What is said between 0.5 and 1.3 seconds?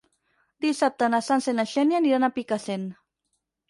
Dissabte na